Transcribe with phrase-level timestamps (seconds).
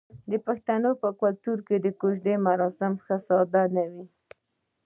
[0.03, 2.93] آیا د پښتنو په کلتور کې د کوژدې مراسم
[3.27, 4.05] ساده نه وي؟